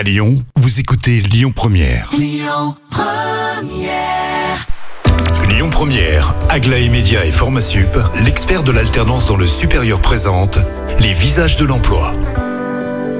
[0.00, 2.10] À Lyon, vous écoutez Lyon Première.
[2.16, 2.74] Lyon
[5.70, 10.58] Première, Aglaé Média et Formasup, l'expert de l'alternance dans le supérieur présente
[11.00, 12.14] les visages de l'emploi.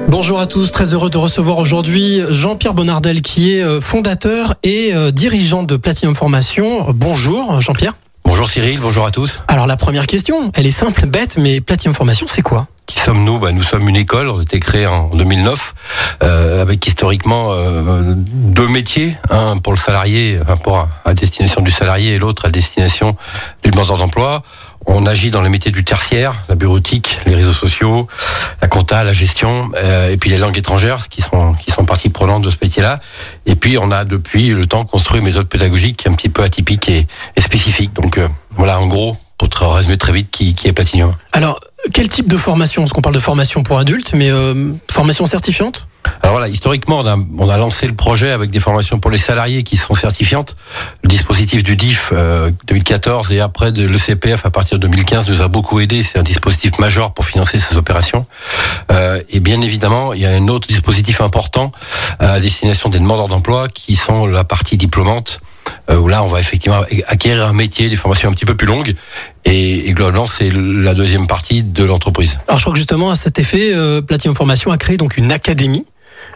[0.07, 4.95] Bonjour à tous, très heureux de recevoir aujourd'hui Jean-Pierre Bonardel qui est euh, fondateur et
[4.95, 6.87] euh, dirigeant de Platinum Formation.
[6.93, 7.93] Bonjour Jean-Pierre.
[8.41, 9.43] Bonjour Cyril, bonjour à tous.
[9.47, 12.65] Alors la première question, elle est simple, bête, mais Platinum Formation c'est quoi?
[12.87, 13.37] Qui sommes-nous?
[13.37, 15.75] Bah, Nous sommes une école, on a été créé en 2009,
[16.23, 21.69] euh, avec historiquement euh, deux métiers, un pour le salarié, un pour à destination du
[21.69, 23.15] salarié et l'autre à destination
[23.63, 24.41] du demandeur d'emploi.
[24.85, 28.07] On agit dans les métiers du tertiaire, la bureautique, les réseaux sociaux,
[28.61, 32.09] la compta, la gestion, euh, et puis les langues étrangères, qui sont qui sont partie
[32.09, 32.99] prenante de ce métier-là.
[33.45, 36.89] Et puis on a depuis le temps construit une méthode pédagogique un petit peu atypique
[36.89, 37.93] et, et spécifique.
[37.93, 38.27] Donc euh,
[38.57, 41.15] voilà, en gros, pour te résumer très vite, qui, qui est Platinum.
[41.31, 41.59] Alors
[41.95, 42.83] quel type de formation?
[42.83, 45.87] Parce qu'on parle de formation pour adultes, mais euh, formation certifiante?
[46.21, 49.17] Alors voilà, historiquement, on a, on a lancé le projet avec des formations pour les
[49.17, 50.55] salariés qui sont certifiantes.
[51.03, 55.41] Le dispositif du DIF euh, 2014 et après de l'ECPF à partir de 2015 nous
[55.41, 56.03] a beaucoup aidé.
[56.03, 58.27] C'est un dispositif majeur pour financer ces opérations.
[58.91, 61.71] Euh, et bien évidemment, il y a un autre dispositif important
[62.19, 65.39] à destination des demandeurs d'emploi qui sont la partie diplômante
[65.99, 68.93] où là on va effectivement acquérir un métier, des formations un petit peu plus longues,
[69.45, 72.39] et, et globalement c'est la deuxième partie de l'entreprise.
[72.47, 75.31] Alors je crois que justement à cet effet, euh, Platinum Formation a créé donc une
[75.31, 75.85] académie.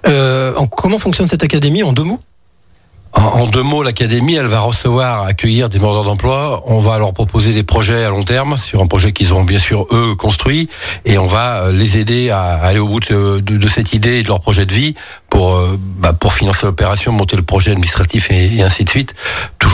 [0.07, 2.19] Euh, en- comment fonctionne cette académie en deux mots?
[3.45, 6.63] En, deux mots, l'académie, elle va recevoir, accueillir des demandeurs d'emploi.
[6.65, 9.59] On va leur proposer des projets à long terme sur un projet qu'ils ont bien
[9.59, 10.67] sûr eux construit,
[11.05, 14.29] et on va euh, les aider à aller au bout de, cette idée et de
[14.29, 14.95] leur projet de vie
[15.29, 19.13] pour euh, bah, pour financer l'opération, monter le projet administratif et ainsi de suite.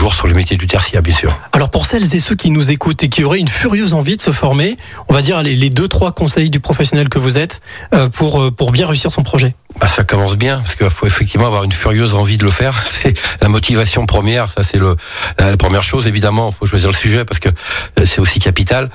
[0.02, 1.38] Toujours sur les métiers du tertiaire, bien sûr.
[1.52, 4.20] Alors pour celles et ceux qui nous écoutent et qui auraient une furieuse envie de
[4.20, 4.76] se former,
[5.08, 7.60] on va dire les, les deux trois conseils du professionnel que vous êtes
[7.94, 9.54] euh, pour euh, pour bien réussir son projet.
[9.78, 12.84] Bah, ça commence bien parce qu'il faut effectivement avoir une furieuse envie de le faire.
[12.90, 14.96] C'est la motivation première, ça c'est le
[15.38, 16.08] la, première chose.
[16.08, 18.90] Évidemment, il faut choisir le sujet parce que euh, c'est aussi capital.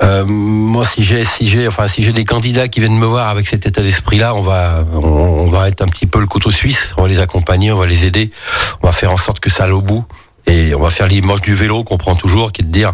[0.00, 3.26] Euh, moi, si j'ai si j'ai enfin si j'ai des candidats qui viennent me voir
[3.26, 6.52] avec cet état d'esprit-là, on va on, on va être un petit peu le couteau
[6.52, 6.94] suisse.
[6.98, 8.30] On va les accompagner, on va les aider,
[8.80, 10.06] on va faire en sorte que ça aille au bout.
[10.52, 12.92] Et on va faire l'image du vélo qu'on prend toujours, qui est de dire,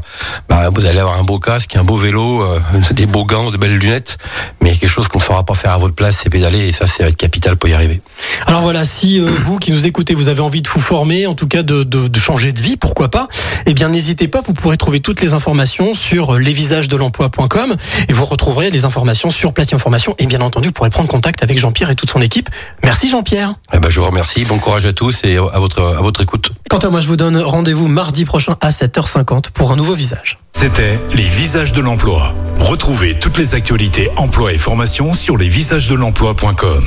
[0.49, 2.61] bah, vous allez avoir un beau casque, un beau vélo, euh,
[2.93, 4.17] des beaux gants, de belles lunettes,
[4.61, 6.87] mais quelque chose qu'on ne saura pas faire à votre place, c'est pédaler, et ça,
[6.87, 8.01] c'est être capital pour y arriver.
[8.47, 11.35] Alors voilà, si euh, vous qui nous écoutez, vous avez envie de vous former, en
[11.35, 13.27] tout cas de, de, de changer de vie, pourquoi pas
[13.67, 17.75] Eh bien, n'hésitez pas, vous pourrez trouver toutes les informations sur euh, lesvisagesdelemploi.com
[18.09, 21.43] et vous retrouverez les informations sur Platinum Formation et bien entendu, vous pourrez prendre contact
[21.43, 22.51] avec Jean-Pierre et toute son équipe.
[22.85, 23.55] Merci Jean-Pierre.
[23.75, 26.53] Eh ben, je vous remercie, bon courage à tous et à votre, à votre écoute.
[26.71, 30.39] Quant à moi, je vous donne rendez-vous mardi prochain à 7h50 pour un nouveau visage.
[30.53, 32.35] C'était les visages de l'emploi.
[32.59, 36.85] Retrouvez toutes les actualités emploi et formation sur lesvisagesdelemploi.com.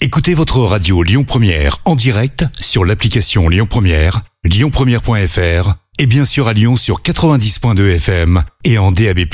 [0.00, 6.46] Écoutez votre radio Lyon Première en direct sur l'application Lyon Première, lyonpremière.fr et bien sûr
[6.46, 9.26] à Lyon sur 90.2 FM et en DAB+.